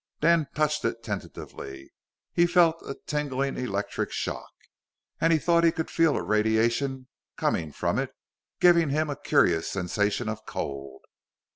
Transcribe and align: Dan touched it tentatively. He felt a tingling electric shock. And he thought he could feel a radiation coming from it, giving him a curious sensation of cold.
Dan 0.19 0.47
touched 0.55 0.83
it 0.83 1.03
tentatively. 1.03 1.91
He 2.33 2.47
felt 2.47 2.81
a 2.81 2.95
tingling 3.05 3.55
electric 3.55 4.11
shock. 4.11 4.49
And 5.19 5.31
he 5.31 5.37
thought 5.37 5.63
he 5.63 5.71
could 5.71 5.91
feel 5.91 6.17
a 6.17 6.23
radiation 6.23 7.07
coming 7.37 7.71
from 7.71 7.99
it, 7.99 8.09
giving 8.59 8.89
him 8.89 9.11
a 9.11 9.15
curious 9.15 9.67
sensation 9.69 10.27
of 10.27 10.43
cold. 10.43 11.03